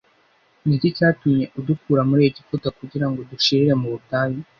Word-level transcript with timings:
ni 0.65 0.73
iki 0.77 0.89
cyatumye 0.97 1.45
udukura 1.59 2.01
muri 2.09 2.21
egiputa 2.29 2.67
kugira 2.79 3.05
ngo 3.09 3.19
dushirire 3.31 3.73
mu 3.81 3.87
butayu‽ 3.93 4.39